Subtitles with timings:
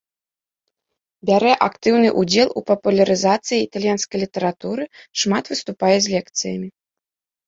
[1.29, 4.83] Бярэ актыўны ўдзел у папулярызацыі італьянскай літаратуры,
[5.25, 6.69] шмат выступае з лекцыямі.